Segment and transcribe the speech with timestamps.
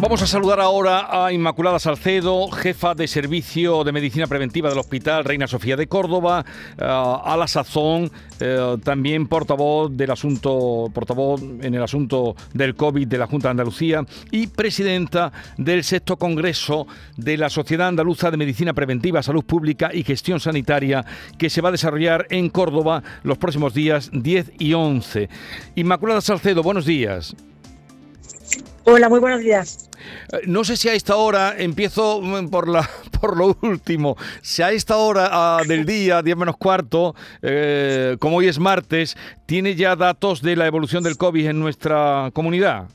[0.00, 5.24] Vamos a saludar ahora a Inmaculada Salcedo, jefa de servicio de medicina preventiva del Hospital
[5.24, 6.44] Reina Sofía de Córdoba,
[6.78, 8.08] eh, a la sazón,
[8.38, 13.50] eh, también portavoz del asunto, portavoz en el asunto del COVID de la Junta de
[13.50, 16.86] Andalucía y presidenta del sexto congreso
[17.16, 21.04] de la Sociedad Andaluza de Medicina Preventiva, Salud Pública y Gestión Sanitaria
[21.38, 25.28] que se va a desarrollar en Córdoba los próximos días 10 y 11.
[25.74, 27.34] Inmaculada Salcedo, buenos días.
[28.90, 29.90] Hola, muy buenos días.
[30.32, 32.88] Eh, no sé si a esta hora, empiezo mm, por, la,
[33.20, 38.38] por lo último, si a esta hora ah, del día, 10 menos cuarto, eh, como
[38.38, 42.88] hoy es martes, ¿tiene ya datos de la evolución del COVID en nuestra comunidad?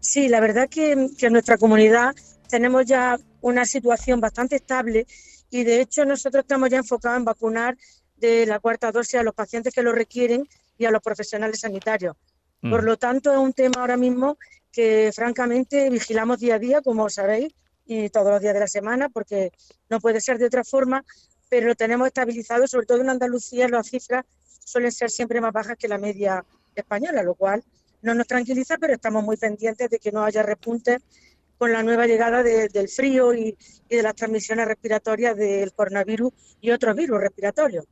[0.00, 2.14] Sí, la verdad que, en nuestra comunidad
[2.50, 5.06] tenemos ya una situación bastante estable
[5.50, 7.78] y de hecho nosotros estamos ya enfocados en vacunar
[8.18, 10.46] de la cuarta dosis a los pacientes que lo requieren
[10.76, 12.16] y a los profesionales sanitarios.
[12.60, 12.84] Por mm.
[12.84, 14.38] lo tanto, es un tema ahora mismo
[14.72, 17.54] que francamente vigilamos día a día, como sabéis,
[17.86, 19.52] y todos los días de la semana, porque
[19.88, 21.04] no puede ser de otra forma,
[21.48, 24.24] pero lo tenemos estabilizado, sobre todo en Andalucía las cifras
[24.64, 27.62] suelen ser siempre más bajas que la media española, lo cual
[28.02, 30.98] no nos tranquiliza, pero estamos muy pendientes de que no haya repuntes
[31.56, 33.56] con la nueva llegada del frío y
[33.88, 37.86] de las transmisiones respiratorias del coronavirus y otros virus respiratorios.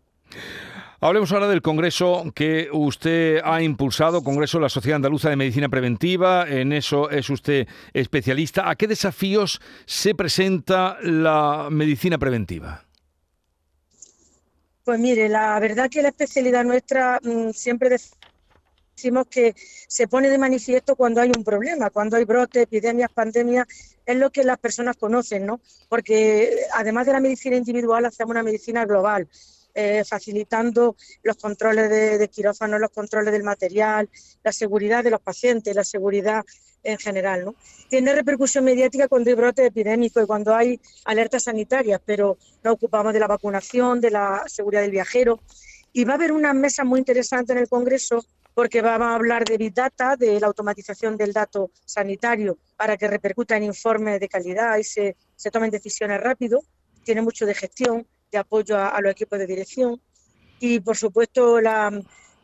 [1.04, 5.68] Hablemos ahora del congreso que usted ha impulsado, Congreso de la Sociedad Andaluza de Medicina
[5.68, 6.48] Preventiva.
[6.48, 8.70] En eso es usted especialista.
[8.70, 12.86] ¿A qué desafíos se presenta la medicina preventiva?
[14.82, 17.98] Pues mire, la verdad que la especialidad nuestra mm, siempre
[18.96, 19.54] decimos que
[19.86, 23.66] se pone de manifiesto cuando hay un problema, cuando hay brotes, epidemias, pandemias,
[24.06, 25.60] es lo que las personas conocen, ¿no?
[25.90, 29.28] Porque además de la medicina individual, hacemos una medicina global.
[29.76, 30.94] Eh, facilitando
[31.24, 34.08] los controles de, quirófano, los controles del material,
[34.44, 36.44] la seguridad de los pacientes, la seguridad
[36.84, 37.44] en general.
[37.44, 37.56] ¿no?
[37.88, 43.12] Tiene repercusión mediática cuando hay brotes epidémicos y cuando hay alertas sanitarias, pero nos ocupamos
[43.12, 45.40] de la vacunación, de la seguridad del viajero.
[45.92, 48.24] Y va a haber una mesa muy interesante en el Congreso
[48.54, 53.08] porque vamos a hablar de Big Data, de la automatización del dato sanitario para que
[53.08, 56.60] repercuta en informes de calidad y se, se tomen decisiones rápido.
[57.02, 60.00] Tiene mucho de gestión de apoyo a, los equipos de dirección.
[60.58, 61.90] Y, por supuesto, la,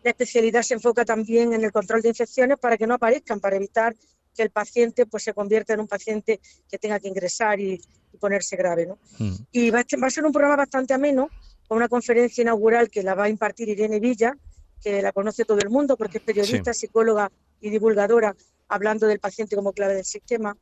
[0.04, 3.94] especialidad se enfoca también en el control de infecciones para que no aparezcan, para evitar
[4.34, 6.40] que el paciente pues, se convierta en un paciente
[6.70, 7.80] que tenga que ingresar y,
[8.18, 8.86] ponerse grave.
[8.86, 8.98] ¿no?
[9.18, 9.34] Mm.
[9.52, 11.28] Y va a, ser un programa bastante ameno,
[11.66, 14.36] con una conferencia inaugural que la va a impartir Irene Villa,
[14.82, 17.30] que la conoce todo el mundo porque es periodista, psicóloga
[17.60, 18.34] y divulgadora,
[18.68, 20.56] hablando del paciente como clave del sistema.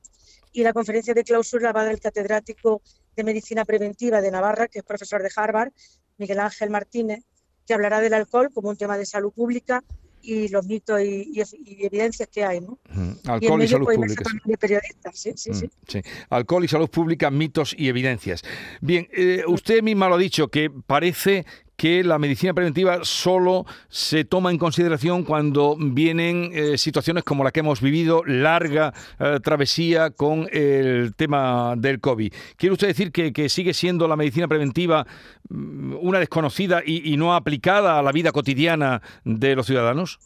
[0.53, 2.83] Y la conferencia de clausura va a dar el catedrático
[3.19, 5.73] de Medicina Preventiva de Navarra, que es profesor de Harvard,
[6.19, 7.25] Miguel Ángel Martínez,
[7.67, 9.83] que hablará del alcohol como un tema de salud pública
[10.23, 11.43] y los mitos y,
[11.81, 12.61] evidencias que hay.
[12.61, 12.78] ¿no?
[13.27, 14.25] Alcohol y, salud pues, pública.
[14.59, 15.51] periodistas, sí, sí,
[15.87, 16.01] sí.
[16.31, 18.43] Alcohol y salud pública, mitos y evidencias.
[18.81, 21.45] Bien, eh, usted misma lo ha dicho, que parece
[21.78, 27.53] que la medicina preventiva solo se toma en consideración cuando vienen eh, situaciones como la
[27.53, 32.33] que hemos vivido, larga eh, travesía con el tema del COVID.
[32.56, 35.06] ¿Quiere usted decir que, sigue siendo la medicina preventiva
[35.49, 40.19] mm, una desconocida y, no aplicada a la vida cotidiana de los ciudadanos?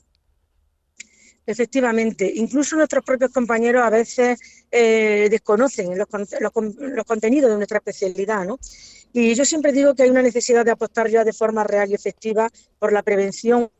[1.44, 4.40] Efectivamente, incluso nuestros propios compañeros a veces
[4.70, 6.08] eh, desconocen los,
[6.40, 8.58] los, contenidos de nuestra especialidad, ¿no?
[9.12, 11.94] Y yo siempre digo que hay una necesidad de apostar ya de forma real y
[11.94, 13.70] efectiva por la prevención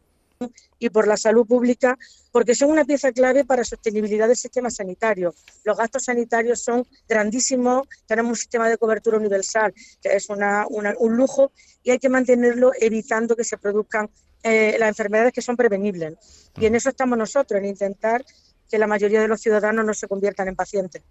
[0.79, 1.97] y por la salud pública,
[2.33, 5.35] porque son una pieza clave para la sostenibilidad del sistema sanitario.
[5.65, 9.73] Los gastos sanitarios son grandísimos, tenemos un sistema de cobertura universal
[10.03, 14.11] que es un lujo y hay que mantenerlo evitando que se produzcan
[14.43, 16.15] eh, las enfermedades que son prevenibles.
[16.59, 18.25] Y en eso estamos nosotros, en intentar
[18.73, 21.03] que la mayoría de los ciudadanos no se conviertan en pacientes.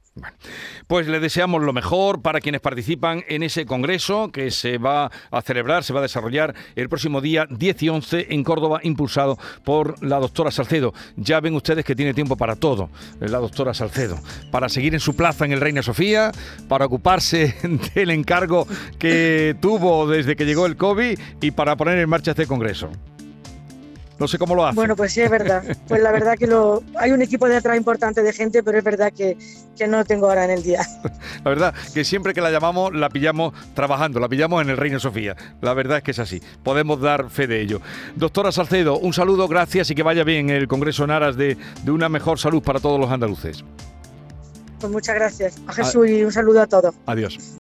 [0.87, 5.41] pues le deseamos lo mejor para quienes participan en ese congreso que se va a
[5.43, 10.03] celebrar, se va a desarrollar el próximo día 10 y 11 en Córdoba, impulsado por
[10.03, 10.91] la doctora Salcedo.
[11.17, 12.89] Ya ven ustedes que tiene tiempo para todo,
[13.19, 16.31] la doctora Salcedo, para seguir en su plaza en el Reina Sofía,
[16.67, 17.53] para ocuparse
[17.93, 18.67] del encargo
[18.97, 22.89] que tuvo desde que llegó el COVID y para poner en marcha este congreso.
[24.21, 24.75] No sé cómo lo hace.
[24.75, 25.63] Bueno, pues sí, es verdad.
[25.87, 29.11] Pues la verdad que lo, hay un equipo detrás importante de gente, pero es verdad
[29.11, 29.35] que,
[29.75, 30.85] que no lo tengo ahora en el día.
[31.43, 34.99] La verdad que siempre que la llamamos, la pillamos trabajando, la pillamos en el Reino
[34.99, 35.35] Sofía.
[35.59, 36.39] La verdad es que es así.
[36.61, 37.81] Podemos dar fe de ello.
[38.15, 41.91] Doctora Salcedo, un saludo, gracias y que vaya bien el Congreso en aras de, de
[41.91, 43.63] una mejor salud para todos los andaluces.
[44.79, 46.93] Pues muchas gracias a Jesús y un saludo a todos.
[47.07, 47.57] Adiós.